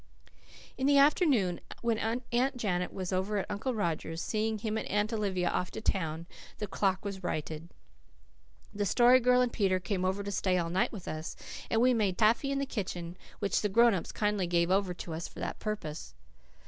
[0.79, 5.13] In the afternoon, when Aunt Janet was over at Uncle Roger's, seeing him and Aunt
[5.13, 6.25] Olivia off to town,
[6.57, 7.69] the clock was righted.
[8.73, 11.35] The Story Girl and Peter came over to stay all night with us,
[11.69, 15.13] and we made taffy in the kitchen, which the grown ups kindly gave over to
[15.13, 16.15] us for that purpose.